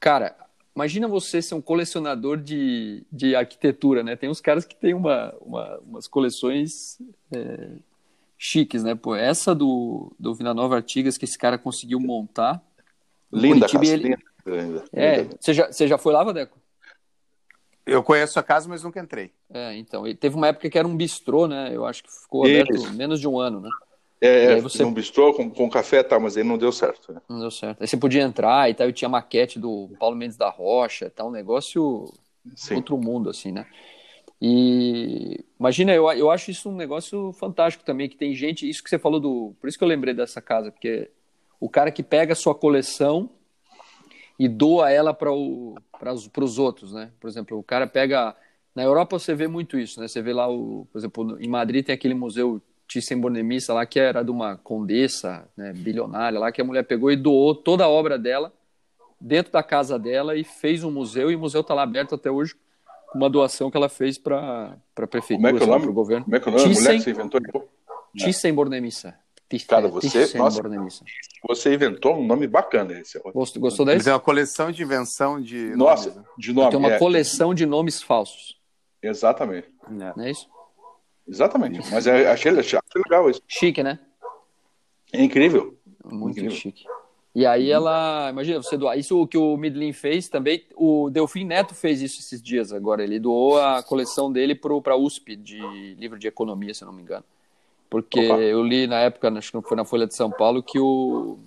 [0.00, 0.36] Cara,
[0.74, 4.16] imagina você ser um colecionador de, de arquitetura, né?
[4.16, 6.98] Tem uns caras que têm uma, uma umas coleções
[7.30, 7.70] é,
[8.38, 8.94] chiques, né?
[8.94, 12.62] Pô, essa do, do Vila Nova Artigas que esse cara conseguiu montar.
[13.32, 14.02] Linda, casa, ele...
[14.04, 16.58] linda, linda, É, você já, você já foi lá, Vadeco?
[17.84, 19.32] Eu conheço a casa, mas nunca entrei.
[19.50, 21.74] É, então, teve uma época que era um bistrô, né?
[21.74, 22.92] Eu acho que ficou aberto Isso.
[22.94, 23.70] menos de um ano, né?
[24.24, 24.84] É, você...
[24.84, 27.12] um bistrô com, com café e tal, mas aí não deu certo.
[27.12, 27.20] Né?
[27.28, 27.80] Não deu certo.
[27.80, 31.26] Aí você podia entrar e tal, e tinha maquete do Paulo Mendes da Rocha, tal,
[31.26, 32.08] um negócio
[32.54, 32.76] Sim.
[32.76, 33.66] outro mundo, assim, né?
[34.40, 38.90] E imagina, eu, eu acho isso um negócio fantástico também, que tem gente, isso que
[38.90, 39.54] você falou do.
[39.60, 41.10] Por isso que eu lembrei dessa casa, porque
[41.58, 43.28] o cara que pega a sua coleção
[44.38, 47.10] e doa ela para os outros, né?
[47.18, 48.36] Por exemplo, o cara pega.
[48.72, 50.06] Na Europa você vê muito isso, né?
[50.08, 54.22] Você vê lá, o, por exemplo, em Madrid tem aquele museu Thyssen-Bornemisza lá, que era
[54.22, 58.18] de uma condessa né, bilionária lá, que a mulher pegou e doou toda a obra
[58.18, 58.52] dela
[59.20, 62.30] dentro da casa dela e fez um museu, e o museu está lá aberto até
[62.30, 62.54] hoje
[63.10, 65.82] com uma doação que ela fez para a prefeitura, Como é que é o nome?
[65.82, 66.24] para o governo.
[66.24, 67.68] Como é que é o nome Thyssen, mulher que você inventou?
[68.16, 69.14] Thyssen-Bornemisza.
[69.68, 70.62] Cara, você, nossa,
[71.46, 73.18] você inventou um nome bacana esse.
[73.34, 74.08] Gostou, gostou desse?
[74.08, 76.24] Ele uma coleção de invenção de Nossa, nomes, né?
[76.38, 76.70] de nome.
[76.70, 76.98] Tem uma é.
[76.98, 78.58] coleção de nomes falsos.
[79.02, 79.68] Exatamente.
[79.90, 80.48] Não é isso?
[81.28, 81.80] Exatamente.
[81.90, 83.42] Mas é, achei, achei legal isso.
[83.46, 83.98] Chique, né?
[85.12, 85.76] É incrível.
[86.04, 86.56] Muito incrível.
[86.56, 86.84] chique.
[87.34, 88.98] E aí ela, imagina, você doar.
[88.98, 93.02] Isso que o Midlin fez também, o Delfim Neto fez isso esses dias agora.
[93.02, 97.02] Ele doou a coleção dele para a USP, de livro de economia, se não me
[97.02, 97.24] engano.
[97.88, 98.40] Porque Opa.
[98.40, 101.38] eu li na época, acho que foi na Folha de São Paulo, que o.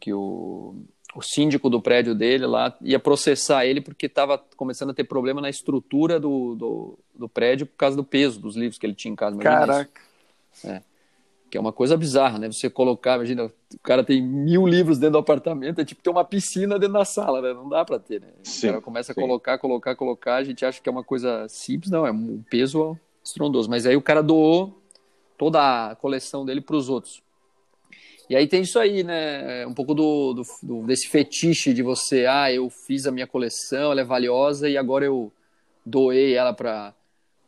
[0.00, 0.74] que o
[1.16, 5.40] o síndico do prédio dele lá ia processar ele porque estava começando a ter problema
[5.40, 9.12] na estrutura do, do, do, prédio por causa do peso dos livros que ele tinha
[9.12, 9.38] em casa.
[9.38, 10.00] Caraca!
[10.62, 10.82] É.
[11.48, 12.52] Que é uma coisa bizarra, né?
[12.52, 16.24] Você colocar, imagina, o cara tem mil livros dentro do apartamento, é tipo ter uma
[16.24, 17.54] piscina dentro da sala, né?
[17.54, 18.28] Não dá para ter, né?
[18.42, 19.18] Sim, o cara começa sim.
[19.18, 22.42] a colocar, colocar, colocar, a gente acha que é uma coisa simples, não, é um
[22.50, 23.70] peso estrondoso.
[23.70, 24.82] Mas aí o cara doou
[25.38, 27.22] toda a coleção dele para os outros.
[28.28, 29.66] E aí tem isso aí, né?
[29.66, 33.92] Um pouco do, do, do, desse fetiche de você, ah, eu fiz a minha coleção,
[33.92, 35.32] ela é valiosa e agora eu
[35.84, 36.94] doei ela para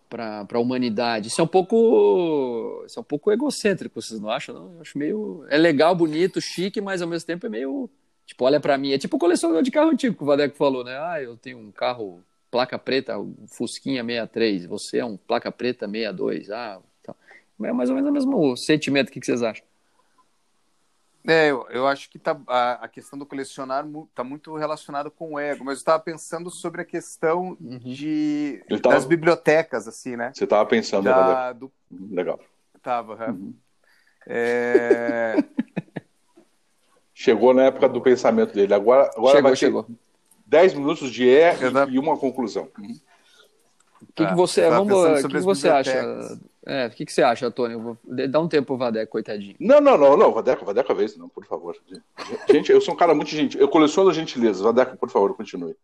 [0.09, 1.29] para a humanidade.
[1.29, 4.55] Isso é um pouco isso é um pouco egocêntrico, vocês não acham?
[4.55, 4.75] Não?
[4.77, 7.91] Eu acho meio é legal, bonito, chique, mas ao mesmo tempo é meio
[8.27, 10.97] tipo, olha para mim, é tipo colecionador de carro antigo que o Vadeco falou, né?
[10.99, 15.87] Ah, eu tenho um carro placa preta, o Fusquinha 63, você é um placa preta
[15.87, 16.51] 62.
[16.51, 17.15] Ah, então.
[17.63, 19.09] É mais ou menos o mesmo sentimento.
[19.09, 19.68] O que vocês acham?
[21.29, 25.35] É, eu, eu acho que tá, a, a questão do colecionar está muito relacionado com
[25.35, 27.79] o ego, mas eu estava pensando sobre a questão uhum.
[27.79, 28.95] de, tava...
[28.95, 30.33] das bibliotecas, assim, né?
[30.35, 31.71] Você estava pensando, da, do...
[31.91, 32.41] Legal.
[32.83, 33.53] Tava, uhum.
[34.27, 35.37] é...
[37.13, 38.73] Chegou na época do pensamento dele.
[38.73, 39.87] Agora, agora chegou, vai chegou.
[40.47, 41.55] 10 minutos de é
[41.91, 42.71] e uma conclusão.
[42.79, 42.99] Uhum.
[44.01, 46.39] O que, que você, tá, vamos, que, que você acha?
[46.69, 47.99] É, o que, que você acha, Antônio?
[48.29, 49.57] Dá um tempo pro Vadeco, coitadinho.
[49.59, 51.75] Não, não, não, não, Vadeco, Vadeco a vez, não, por favor.
[52.51, 53.59] Gente, eu sou um cara muito gentil.
[53.59, 54.61] Eu coleciono gentilezas.
[54.61, 55.75] Vadeco, por favor, continue.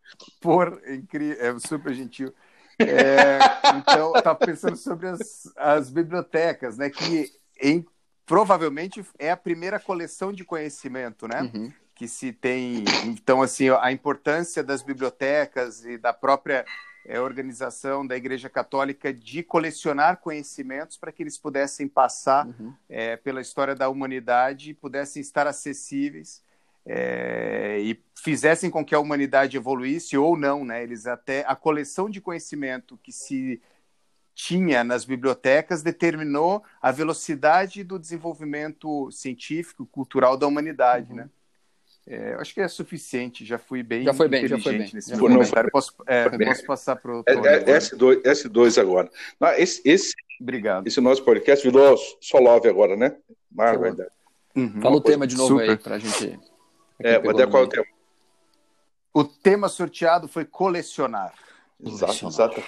[0.42, 2.34] Por incrível, é super gentil.
[2.78, 3.38] É,
[3.78, 6.90] então, eu estava pensando sobre as, as bibliotecas, né?
[6.90, 7.30] Que
[7.62, 7.86] em,
[8.26, 11.50] provavelmente é a primeira coleção de conhecimento, né?
[11.54, 11.72] Uhum.
[11.94, 12.84] Que se tem.
[13.06, 16.66] Então, assim, a importância das bibliotecas e da própria
[17.04, 22.74] é, organização da Igreja Católica de colecionar conhecimentos para que eles pudessem passar uhum.
[22.88, 26.42] é, pela história da humanidade e pudessem estar acessíveis
[26.86, 30.82] é, e fizessem com que a humanidade evoluísse ou não, né?
[30.82, 33.60] Eles até a coleção de conhecimento que se
[34.34, 41.18] tinha nas bibliotecas determinou a velocidade do desenvolvimento científico, cultural da humanidade, uhum.
[41.18, 41.30] né?
[42.06, 44.90] É, acho que é suficiente, já fui bem já foi bem, já foi bem.
[44.92, 45.70] nesse já comentário.
[45.70, 47.24] Posso, é, posso passar para o.
[47.26, 49.10] É, é, S2, S2 agora.
[49.40, 50.86] Não, esse, esse, Obrigado.
[50.86, 53.16] Esse nosso podcast virou só love agora, né?
[53.50, 54.10] Mas, verdade.
[54.54, 54.80] Uhum.
[54.82, 55.70] Fala o tema de novo Super.
[55.70, 56.38] aí para a gente.
[56.98, 57.86] É, mas qual é o tema?
[59.14, 61.32] O tema sorteado foi colecionar.
[61.84, 62.62] Exato, exato.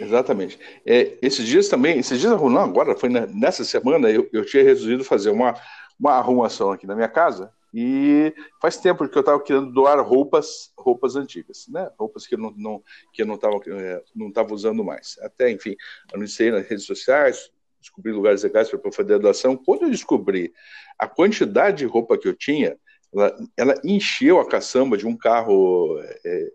[0.00, 0.58] Exatamente.
[0.84, 5.04] É, esses dias também, esses dias, não, agora foi nessa semana, eu, eu tinha resolvido
[5.04, 5.54] fazer uma,
[5.98, 8.32] uma arrumação aqui na minha casa e
[8.62, 11.90] faz tempo que eu estava querendo doar roupas, roupas antigas, né?
[11.98, 12.82] Roupas que eu não, não
[13.12, 15.18] que eu não estava é, não tava usando mais.
[15.20, 15.74] Até, enfim,
[16.12, 19.56] anunciei nas redes sociais, descobri lugares legais para fazer a doação.
[19.56, 20.54] Quando eu descobri
[20.96, 22.78] a quantidade de roupa que eu tinha,
[23.12, 26.52] ela, ela encheu a caçamba de um carro, é,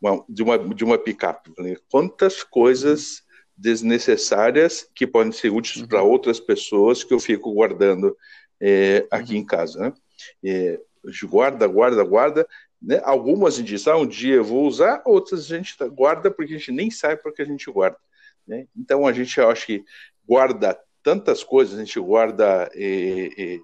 [0.00, 1.52] uma, de uma de uma picape.
[1.90, 3.22] Quantas coisas
[3.54, 5.86] desnecessárias que podem ser úteis uhum.
[5.86, 8.16] para outras pessoas que eu fico guardando
[8.58, 9.40] é, aqui uhum.
[9.40, 9.92] em casa, né?
[10.44, 10.80] É,
[11.24, 12.48] guarda, guarda, guarda.
[12.80, 13.00] Né?
[13.04, 16.54] Algumas a gente diz, ah, um dia eu vou usar, outras a gente guarda porque
[16.54, 17.98] a gente nem sabe para que a gente guarda.
[18.46, 18.66] Né?
[18.76, 19.84] Então a gente, eu acho que
[20.26, 23.60] guarda tantas coisas, a gente guarda é, é,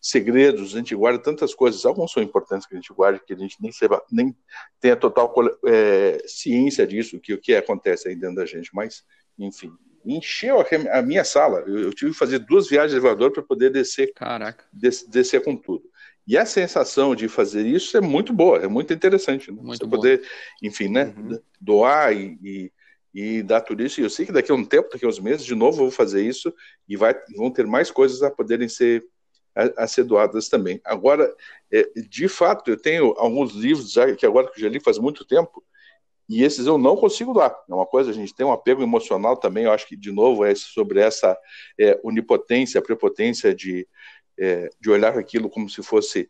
[0.00, 3.36] segredos, a gente guarda tantas coisas, alguns são importantes que a gente guarde, que a
[3.36, 4.34] gente nem, saiba, nem
[4.80, 5.32] tenha total
[5.66, 9.04] é, ciência disso, que o que acontece aí dentro da gente, mas,
[9.38, 9.72] enfim,
[10.04, 13.42] encheu a, a minha sala, eu, eu, tive que fazer duas viagens de elevador para
[13.42, 14.64] poder descer, Caraca.
[14.72, 15.84] Des, descer com tudo.
[16.26, 19.50] E a sensação de fazer isso é muito boa, é muito interessante.
[19.50, 19.58] Né?
[19.60, 20.22] Muito Você poder,
[20.62, 21.38] enfim, né, uhum.
[21.60, 22.72] doar e, e,
[23.12, 24.00] e, dar tudo isso.
[24.00, 25.84] E eu sei que daqui a um tempo, daqui a uns meses, de novo eu
[25.84, 26.54] vou fazer isso
[26.88, 29.04] e vai, vão ter mais coisas a poderem ser
[29.54, 30.80] a, a ser doadas também.
[30.84, 31.34] Agora,
[31.72, 34.98] é, de fato, eu tenho alguns livros já, que agora que eu já li faz
[34.98, 35.64] muito tempo,
[36.30, 37.52] e esses eu não consigo doar.
[37.68, 40.44] É uma coisa, a gente tem um apego emocional também, eu acho que, de novo,
[40.44, 41.36] é sobre essa
[41.76, 43.84] é, onipotência, prepotência de,
[44.38, 46.28] é, de olhar aquilo como se fosse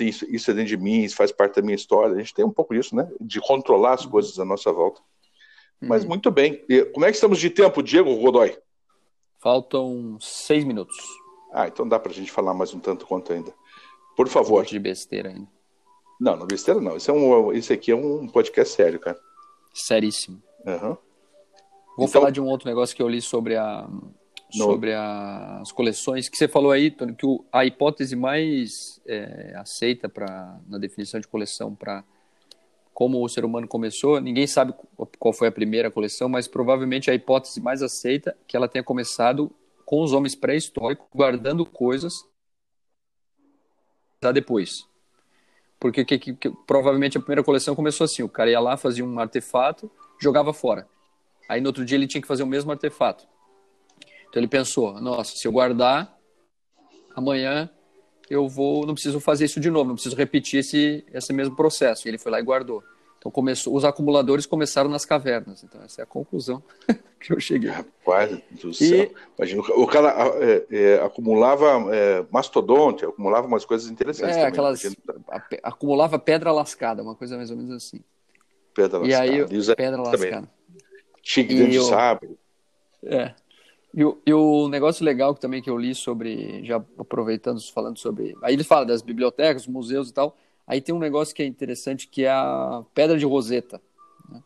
[0.00, 2.14] isso, isso é dentro de mim, isso faz parte da minha história.
[2.14, 3.06] A gente tem um pouco isso, né?
[3.20, 5.02] De controlar as coisas à nossa volta.
[5.78, 6.08] Mas uhum.
[6.08, 6.64] muito bem.
[6.94, 8.56] Como é que estamos de tempo, Diego Godoy?
[9.38, 10.96] Faltam seis minutos.
[11.52, 13.52] Ah, então dá para a gente falar mais um tanto quanto ainda.
[14.16, 14.62] Por favor.
[14.62, 15.48] Um de besteira ainda.
[16.18, 16.96] Não, não besteira não.
[16.96, 19.18] Esse, é um, esse aqui é um podcast sério, cara.
[19.72, 20.42] Seríssimo.
[20.66, 20.96] Uhum.
[21.96, 22.08] Vou então...
[22.08, 24.64] falar de um outro negócio que eu li sobre a, no...
[24.64, 29.54] sobre a, as coleções, que você falou aí, Tony, que o, a hipótese mais é,
[29.56, 32.04] aceita pra, na definição de coleção para
[32.92, 34.74] como o ser humano começou, ninguém sabe
[35.18, 38.84] qual foi a primeira coleção, mas provavelmente a hipótese mais aceita é que ela tenha
[38.84, 39.50] começado
[39.86, 42.24] com os homens pré-históricos guardando coisas
[44.32, 44.86] depois.
[45.82, 49.04] Porque que, que, que, provavelmente a primeira coleção começou assim: o cara ia lá, fazia
[49.04, 49.90] um artefato,
[50.20, 50.86] jogava fora.
[51.48, 53.26] Aí no outro dia ele tinha que fazer o mesmo artefato.
[54.28, 56.16] Então ele pensou: nossa, se eu guardar,
[57.16, 57.68] amanhã
[58.30, 62.06] eu vou, não preciso fazer isso de novo, não preciso repetir esse, esse mesmo processo.
[62.06, 62.84] E ele foi lá e guardou.
[63.22, 65.62] Então começou, os acumuladores começaram nas cavernas.
[65.62, 66.60] Então essa é a conclusão
[67.20, 67.70] que eu cheguei.
[67.70, 69.04] Rapaz do céu.
[69.04, 69.12] E...
[69.38, 74.36] Imagina, o cara é, é, acumulava é, mastodonte, acumulava umas coisas interessantes.
[74.36, 74.82] É, também, aquelas.
[74.82, 75.60] Porque...
[75.62, 78.00] acumulava pedra lascada, uma coisa mais ou menos assim.
[78.74, 79.30] Pedra e lascada.
[79.30, 80.50] Aí, pedra lascada.
[81.22, 82.36] Tigre dentro de sabre.
[83.04, 83.34] É.
[83.94, 87.98] E o, e o negócio legal que também que eu li sobre, já aproveitando, falando
[88.00, 88.36] sobre.
[88.42, 90.36] Aí ele fala das bibliotecas, museus e tal.
[90.66, 93.80] Aí tem um negócio que é interessante que é a pedra de Roseta.
[94.30, 94.42] Né?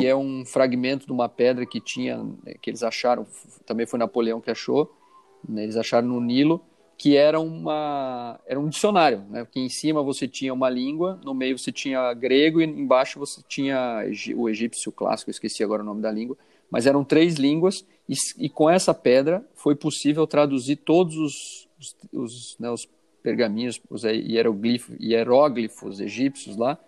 [0.00, 2.24] Que é um fragmento de uma pedra que tinha,
[2.60, 3.26] que eles acharam,
[3.64, 4.94] também foi Napoleão que achou,
[5.48, 6.64] né, eles acharam no Nilo,
[6.98, 9.46] que era uma era um dicionário, né?
[9.50, 13.42] Que em cima você tinha uma língua, no meio você tinha grego e embaixo você
[13.46, 14.02] tinha
[14.34, 16.38] o egípcio clássico, esqueci agora o nome da língua,
[16.70, 21.96] mas eram três línguas e, e com essa pedra foi possível traduzir todos os os,
[22.12, 22.88] os, né, os
[23.26, 26.78] pergaminhos, os hieroglifos, hieróglifos egípcios lá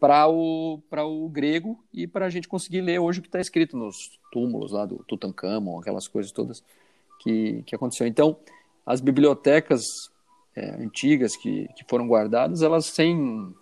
[0.00, 3.76] para o o grego e para a gente conseguir ler hoje o que está escrito
[3.76, 6.64] nos túmulos lá do Tutankhamon, aquelas coisas todas
[7.20, 8.06] que que aconteceu.
[8.06, 8.38] Então
[8.86, 10.10] as bibliotecas
[10.56, 13.54] é, antigas que, que foram guardadas, elas sem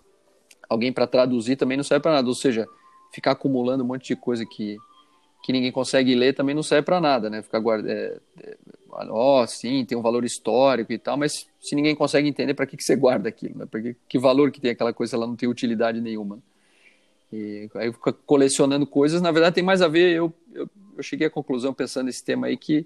[0.69, 2.29] alguém para traduzir também não serve para nada.
[2.29, 2.65] Ou seja,
[3.13, 4.77] ficar acumulando um monte de coisa que,
[5.41, 7.41] que ninguém consegue ler também não serve para nada, né?
[7.41, 7.89] Ficar guardando.
[7.89, 8.57] É, é,
[9.09, 12.77] ó, sim, tem um valor histórico e tal, mas se ninguém consegue entender, para que,
[12.77, 13.57] que você guarda aquilo?
[13.57, 13.65] Né?
[13.69, 16.39] Porque que valor que tem aquela coisa ela não tem utilidade nenhuma?
[17.33, 21.27] E aí fica colecionando coisas, na verdade tem mais a ver, eu, eu, eu cheguei
[21.27, 22.85] à conclusão pensando nesse tema aí que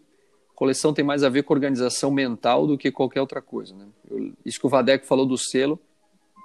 [0.56, 3.76] coleção tem mais a ver com organização mental do que qualquer outra coisa.
[3.76, 3.86] Né?
[4.10, 5.80] Eu, isso que o Vadeco falou do selo,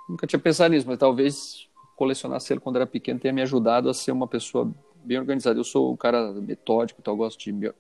[0.09, 3.95] nunca tinha pensado nisso, mas talvez colecionar selo quando era pequeno tenha me ajudado a
[3.95, 4.73] ser uma pessoa
[5.05, 5.59] bem organizada.
[5.59, 7.73] Eu sou um cara metódico, então gosto de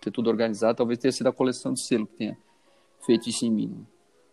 [0.00, 0.76] ter tudo organizado.
[0.76, 2.38] Talvez tenha sido a coleção de selo que tenha
[3.04, 3.86] feito isso em mim.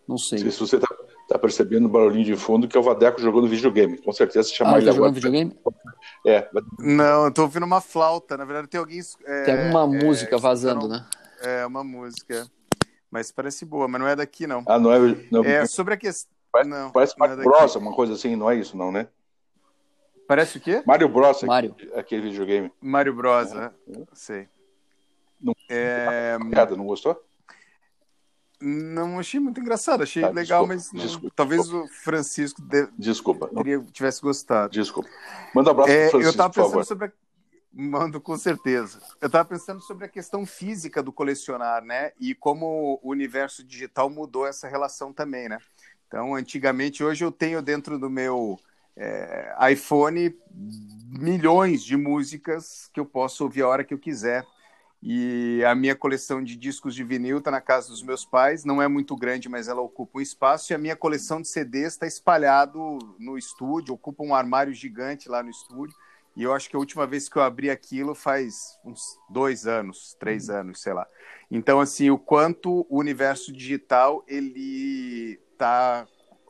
[0.08, 0.40] Não sei.
[0.40, 0.88] Se você está
[1.30, 4.00] tá percebendo o barulhinho de fundo que é o Vadeco jogando videogame.
[4.00, 5.12] Com certeza se chamar ah, ele tá agora.
[5.12, 5.56] videogame?
[6.26, 6.50] É.
[6.80, 8.36] Não, eu tô ouvindo uma flauta.
[8.36, 9.00] Na verdade, tem alguém.
[9.26, 11.06] É, tem alguma é, música vazando, né?
[11.42, 12.48] É, uma música.
[13.12, 14.64] Mas parece boa, mas não é daqui, não.
[14.68, 15.00] Ah, não é.
[15.32, 16.32] Não, é sobre a questão.
[16.52, 19.08] Parece, não, parece não Mario é Bros, uma coisa assim, não é isso, não, né?
[20.30, 20.84] Parece o quê?
[20.86, 21.42] Mario Bros.
[21.42, 21.76] Mario.
[21.96, 22.72] Aquele videogame.
[22.80, 23.72] Mario Bros, né?
[24.14, 24.48] Sei.
[25.42, 26.38] Não, é...
[26.78, 27.20] não gostou?
[28.62, 31.86] Não achei muito engraçado, achei tá, legal, desculpa, mas não, desculpa, talvez desculpa.
[31.86, 32.88] o Francisco de...
[32.96, 33.48] desculpa.
[33.48, 34.72] Teria, tivesse gostado.
[34.72, 35.10] Desculpa.
[35.56, 37.12] Manda um abraço é, pro Francisco, Eu estava pensando sobre a...
[37.74, 39.02] Mando com certeza.
[39.20, 42.12] Eu estava pensando sobre a questão física do colecionar, né?
[42.20, 45.58] E como o universo digital mudou essa relação também, né?
[46.08, 48.60] Então, antigamente, hoje eu tenho dentro do meu
[49.00, 54.46] é, iPhone milhões de músicas que eu posso ouvir a hora que eu quiser.
[55.02, 58.66] E a minha coleção de discos de vinil está na casa dos meus pais.
[58.66, 60.72] Não é muito grande, mas ela ocupa um espaço.
[60.72, 65.42] E a minha coleção de CDs está espalhado no estúdio, ocupa um armário gigante lá
[65.42, 65.96] no estúdio.
[66.36, 70.16] E eu acho que a última vez que eu abri aquilo faz uns dois anos,
[70.20, 70.56] três uhum.
[70.56, 71.08] anos, sei lá.
[71.50, 76.06] Então, assim, o quanto o universo digital ele está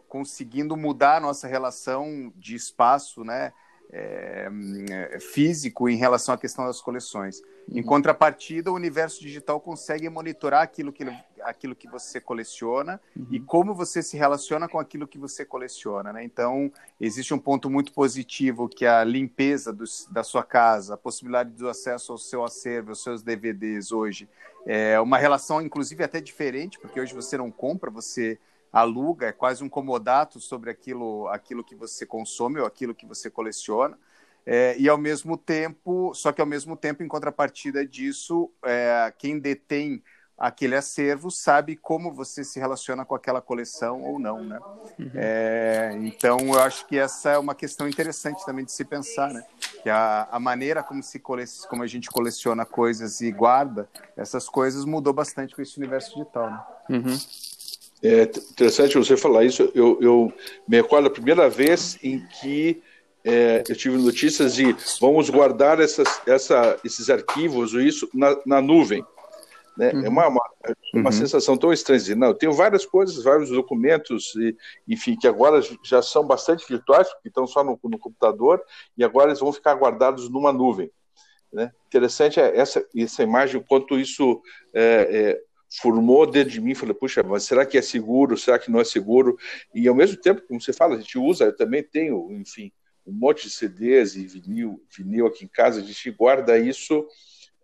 [0.10, 3.54] conseguindo mudar a nossa relação de espaço, né?
[3.92, 7.42] É, físico em relação à questão das coleções.
[7.72, 7.86] Em uhum.
[7.86, 11.06] contrapartida, o universo digital consegue monitorar aquilo que,
[11.42, 13.28] aquilo que você coleciona uhum.
[13.32, 16.12] e como você se relaciona com aquilo que você coleciona.
[16.12, 16.24] Né?
[16.24, 20.98] Então, existe um ponto muito positivo que é a limpeza do, da sua casa, a
[20.98, 24.28] possibilidade do acesso ao seu acervo, aos seus DVDs hoje.
[24.66, 28.40] É uma relação, inclusive, até diferente, porque hoje você não compra, você
[28.72, 33.30] aluga, é quase um comodato sobre aquilo, aquilo que você consome ou aquilo que você
[33.30, 33.98] coleciona.
[34.46, 39.40] É, e ao mesmo tempo, só que ao mesmo tempo, em contrapartida disso, é, quem
[39.40, 40.02] detém
[40.38, 44.62] aquele acervo sabe como você se relaciona com aquela coleção ou não, né?
[44.98, 45.12] Uhum.
[45.14, 49.44] É, então, eu acho que essa é uma questão interessante também de se pensar, né?
[49.84, 51.22] Que a, a maneira como, se
[51.68, 56.50] como a gente coleciona coisas e guarda essas coisas mudou bastante com esse universo digital,
[56.52, 56.60] né?
[56.90, 57.18] Uhum.
[58.02, 59.72] É interessante você falar isso.
[59.76, 60.34] Eu, eu
[60.68, 62.82] me recordo a primeira vez em que
[63.24, 68.62] é, eu tive notícias de vamos guardar essas, essa, esses arquivos ou isso na, na
[68.62, 69.04] nuvem.
[69.78, 69.92] Né?
[69.94, 70.06] Uhum.
[70.06, 70.50] É uma, uma,
[70.94, 71.12] uma uhum.
[71.12, 72.16] sensação tão estranha.
[72.16, 74.56] Não, eu tenho várias coisas, vários documentos, e,
[74.88, 78.62] enfim, que agora já são bastante virtuais, porque estão só no, no computador,
[78.98, 80.92] e agora eles vão ficar guardados numa nuvem.
[81.52, 81.72] Né?
[81.88, 84.42] Interessante é essa, essa imagem, o quanto isso
[84.74, 88.72] é, é, formou dentro de mim, falei, puxa, mas será que é seguro, será que
[88.72, 89.38] não é seguro?
[89.74, 92.72] E ao mesmo tempo, como você fala, a gente usa, eu também tenho, enfim,
[93.06, 97.06] um monte de CDs e vinil, vinil aqui em casa, a gente guarda isso,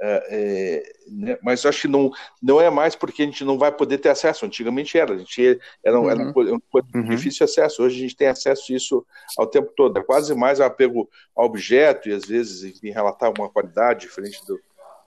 [0.01, 1.37] é, né?
[1.41, 4.45] mas acho que não, não é mais porque a gente não vai poder ter acesso,
[4.45, 6.09] antigamente era, a gente era, uhum.
[6.09, 7.03] era uma coisa, uhum.
[7.03, 9.05] difícil acesso, hoje a gente tem acesso a isso
[9.37, 13.49] ao tempo todo, é quase mais apego ao objeto e às vezes, enfim, relatar uma
[13.49, 14.59] qualidade diferente do,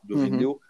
[0.02, 0.24] do uhum.
[0.24, 0.60] vinil,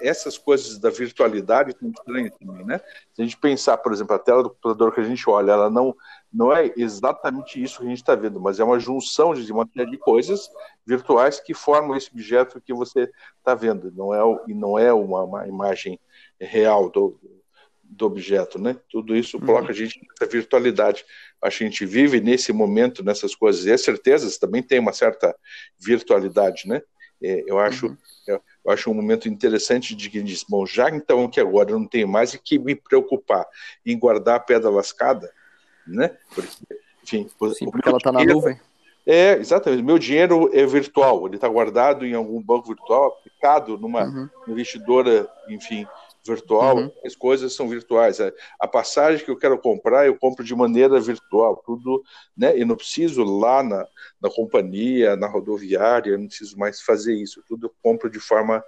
[0.00, 2.78] essas coisas da virtualidade são estranhas também, né?
[3.12, 5.70] Se a gente pensar, por exemplo, a tela do computador que a gente olha, ela
[5.70, 5.94] não,
[6.32, 9.68] não é exatamente isso que a gente está vendo, mas é uma junção de uma
[9.74, 10.48] série de coisas
[10.86, 13.92] virtuais que formam esse objeto que você está vendo.
[13.92, 15.98] Não é, e não é uma, uma imagem
[16.40, 17.18] real do,
[17.82, 18.76] do objeto, né?
[18.90, 19.46] Tudo isso uhum.
[19.46, 21.04] coloca a gente nessa virtualidade.
[21.42, 23.64] A gente vive nesse momento, nessas coisas.
[23.66, 25.34] E as certezas também tem uma certa
[25.78, 26.82] virtualidade, né?
[27.22, 27.96] É, eu acho uhum.
[28.26, 31.78] eu, eu, acho um momento interessante de que diz, bom, já então que agora eu
[31.78, 33.46] não tenho mais que me preocupar
[33.84, 35.32] em guardar a pedra lascada,
[35.86, 36.16] né?
[36.34, 36.50] Porque,
[37.02, 38.58] enfim, Sim, porque ela está na nuvem.
[39.06, 39.82] É, exatamente.
[39.82, 44.28] Meu dinheiro é virtual, ele está guardado em algum banco virtual, aplicado numa uhum.
[44.48, 45.86] investidora, enfim,
[46.26, 46.76] virtual.
[46.76, 46.92] Uhum.
[47.04, 48.18] As coisas são virtuais.
[48.58, 52.02] A passagem que eu quero comprar, eu compro de maneira virtual, tudo,
[52.34, 52.58] né?
[52.58, 53.86] Eu não preciso lá na,
[54.20, 57.44] na companhia, na rodoviária, eu não preciso mais fazer isso.
[57.46, 58.64] Tudo eu compro de forma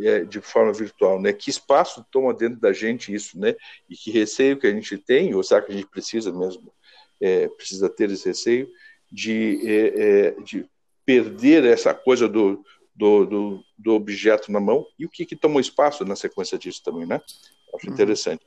[0.00, 1.32] é, de forma virtual, né?
[1.32, 3.54] Que espaço toma dentro da gente isso, né?
[3.90, 6.72] E que receio que a gente tem, ou será que a gente precisa mesmo,
[7.20, 8.68] é, precisa ter esse receio
[9.12, 10.66] de, é, é, de
[11.04, 15.60] perder essa coisa do, do, do, do, objeto na mão e o que, que tomou
[15.60, 17.20] espaço na sequência disso também, né?
[17.74, 17.92] Acho uhum.
[17.92, 18.42] interessante.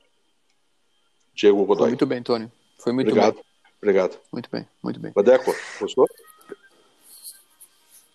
[1.34, 1.82] Diego Godoy.
[1.82, 2.50] Foi muito bem, Tony.
[2.78, 3.34] Foi muito Obrigado.
[3.34, 3.44] bem.
[3.80, 4.18] Obrigado.
[4.32, 5.12] Muito bem, muito bem.
[5.14, 6.08] Vadeco, gostou?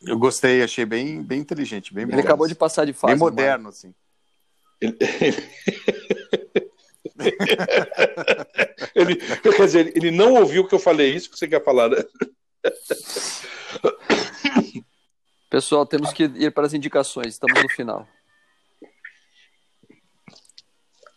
[0.03, 3.13] Eu gostei, achei bem, bem inteligente, bem Ele acabou de passar de fase.
[3.13, 3.77] Bem moderno, mas...
[3.77, 3.93] assim.
[4.81, 4.97] Ele...
[8.95, 11.97] ele, quer dizer, ele não ouviu que eu falei isso que você quer falar, né?
[15.49, 18.07] Pessoal, temos que ir para as indicações, estamos no final.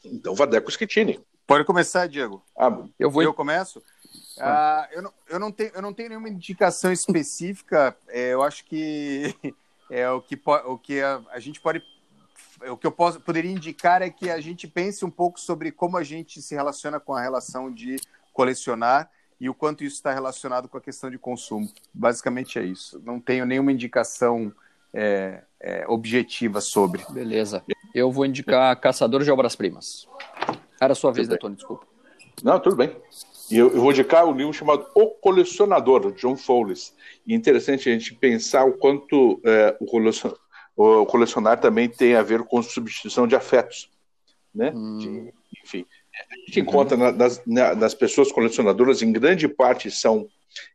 [0.04, 1.24] Então, Vadeco Schettini.
[1.46, 2.42] Pode começar, Diego.
[2.56, 3.22] Ah, eu vou.
[3.22, 3.82] Eu começo.
[4.38, 7.96] Ah, eu, não, eu, não tenho, eu não tenho nenhuma indicação específica.
[8.08, 9.34] É, eu acho que
[9.90, 11.82] é o que, o que a, a gente pode
[12.70, 15.96] o que eu posso, poderia indicar é que a gente pense um pouco sobre como
[15.96, 17.96] a gente se relaciona com a relação de
[18.32, 21.68] colecionar e o quanto isso está relacionado com a questão de consumo.
[21.92, 23.00] Basicamente é isso.
[23.04, 24.52] Não tenho nenhuma indicação
[24.92, 27.04] é, é, objetiva sobre.
[27.10, 27.62] Beleza.
[27.94, 30.08] Eu vou indicar Caçador de Obras-Primas.
[30.80, 31.56] Era a sua vez, Tony?
[31.56, 31.86] Desculpa.
[32.42, 32.96] Não, tudo bem.
[33.50, 36.94] E eu, eu, vou indicar o um livro chamado O Colecionador, de John Fowles.
[37.26, 40.32] E é interessante a gente pensar o quanto é, o, colecion,
[40.76, 43.90] o, colecionar também tem a ver com substituição de afetos.
[44.54, 44.72] Né?
[44.74, 44.98] Hum.
[44.98, 45.86] De, enfim,
[46.30, 47.16] a gente encontra uhum.
[47.16, 50.28] nas, nas pessoas colecionadoras, em grande parte são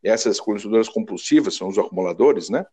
[0.03, 2.65] essas colecionadoras compulsivas, são os acumuladores, né?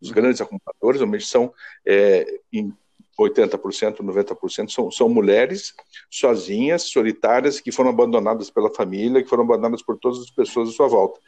[0.00, 0.14] Os uhum.
[0.14, 1.52] grandes acumuladores, normalmente são
[1.86, 2.72] é, em
[3.18, 5.74] 80%, 90% são, são mulheres
[6.10, 10.72] sozinhas, solitárias, que foram abandonadas pela família, que foram abandonadas por todas as pessoas à
[10.72, 11.20] sua volta,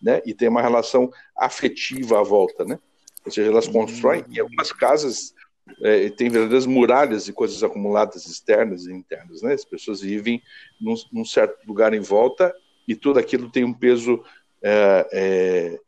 [0.00, 0.22] né?
[0.24, 2.78] E tem uma relação afetiva à volta, né?
[3.24, 5.34] Ou seja, elas constroem, em algumas casas
[5.80, 9.54] é, tem verdadeiras muralhas de coisas acumuladas externas e internas, né?
[9.54, 10.42] As pessoas vivem
[10.80, 12.54] num, num certo lugar em volta
[12.86, 14.22] e tudo aquilo tem um peso
[14.62, 15.80] é, é,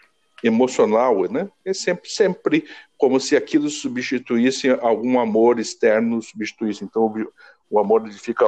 [0.42, 1.50] emocional, né?
[1.64, 6.84] É sempre, sempre como se aquilo substituísse algum amor externo, substituísse.
[6.84, 7.12] Então
[7.70, 8.46] o, amor fica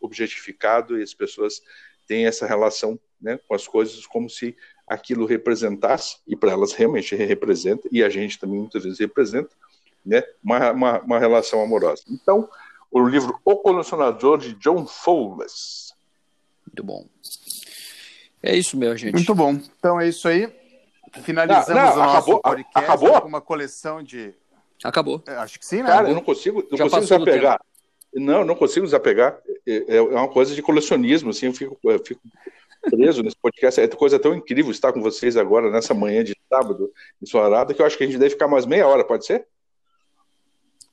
[0.00, 1.60] objetificado e as pessoas
[2.06, 7.14] têm essa relação, né, com as coisas como se aquilo representasse e para elas realmente
[7.16, 9.50] representa e a gente também muitas vezes representa
[10.06, 12.02] né, uma, uma, uma relação amorosa.
[12.08, 12.48] Então,
[12.90, 15.92] o livro O Colecionador, de John Fowles.
[16.66, 17.06] Muito bom.
[18.42, 19.14] É isso, meu gente.
[19.14, 19.58] Muito bom.
[19.78, 20.48] Então é isso aí.
[21.22, 23.20] Finalizamos não, não, o nosso acabou, podcast acabou?
[23.20, 24.34] com uma coleção de.
[24.84, 25.22] Acabou.
[25.26, 25.88] É, acho que sim, né?
[25.88, 27.60] Cara, eu não consigo, não consigo desapegar.
[28.14, 29.38] Não, não consigo desapegar.
[29.66, 32.20] É, é, é uma coisa de colecionismo, assim, eu fico, eu fico
[32.90, 33.80] preso nesse podcast.
[33.80, 37.86] É coisa tão incrível estar com vocês agora, nessa manhã de sábado, ensolarada, que eu
[37.86, 39.46] acho que a gente deve ficar mais meia hora, pode ser?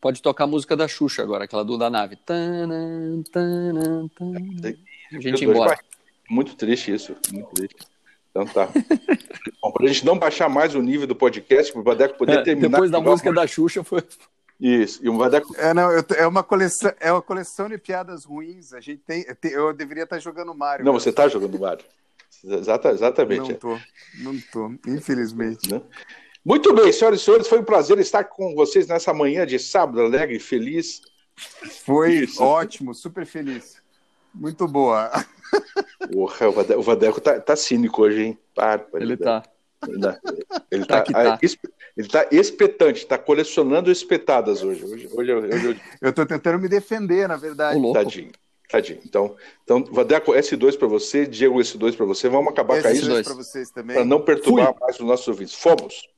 [0.04, 2.18] Pode tocar a música da Xuxa agora, aquela do da nave.
[2.18, 4.76] Tanan, tanan, tanan.
[5.14, 5.80] A gente embora.
[6.30, 7.88] Muito triste isso, muito triste.
[8.30, 8.68] Então tá.
[9.64, 12.42] Bom, pra gente não baixar mais o nível do podcast, para o Badeco poder é,
[12.42, 12.72] terminar.
[12.72, 14.04] Depois da música da Xuxa foi.
[14.60, 15.56] Isso, e o Badeco.
[15.58, 18.74] É, não, eu, é, uma coleção, é uma coleção de piadas ruins.
[18.74, 19.26] A gente tem.
[19.54, 20.86] Eu deveria estar jogando Mario.
[20.86, 21.86] Não, você está jogando Mario.
[22.44, 23.54] Exata, exatamente.
[23.54, 23.80] Não tô,
[24.18, 25.72] não tô, infelizmente.
[25.72, 25.82] Não.
[26.46, 30.02] Muito bem, senhoras e senhores, foi um prazer estar com vocês nessa manhã de sábado,
[30.02, 31.02] alegre e feliz.
[31.86, 32.44] Foi Isso.
[32.44, 33.82] ótimo, super feliz.
[34.34, 35.10] Muito boa.
[36.12, 38.38] Porra, o Vadeco tá, tá cínico hoje, hein?
[38.54, 39.44] Para, ele tá.
[39.88, 40.00] Ele
[40.86, 41.40] tá, tá, tá.
[41.96, 44.84] ele tá espetante, tá colecionando espetadas hoje.
[44.84, 45.82] Hoje, hoje, hoje, hoje...
[46.02, 47.80] Eu tô tentando me defender, na verdade.
[47.94, 48.32] Tadinho.
[48.70, 49.00] Tadinho.
[49.06, 52.28] Então, então Vadeco, S2 para você, Diego S2 para você.
[52.28, 53.24] Vamos acabar com isso.
[53.24, 53.96] para vocês também.
[53.96, 54.80] Para não perturbar Fui.
[54.82, 55.54] mais os nossos ouvintes.
[55.54, 56.13] Fomos.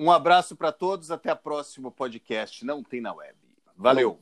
[0.00, 2.64] Um abraço para todos, até o próximo podcast.
[2.64, 3.36] Não tem na web.
[3.76, 4.18] Valeu.